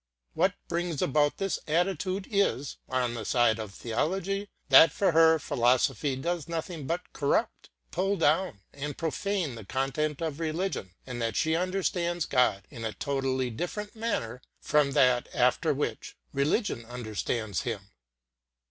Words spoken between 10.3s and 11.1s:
religion,